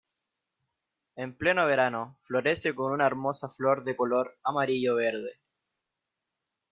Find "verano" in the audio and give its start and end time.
1.67-2.17